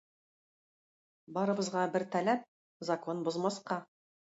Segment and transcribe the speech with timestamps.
[1.39, 2.51] Барыбызга бер таләп-
[2.93, 3.85] закон бозмаска.